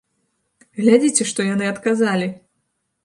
Глядзіце, 0.79 1.23
што 1.33 1.45
яны 1.53 1.65
адказалі! 1.73 2.27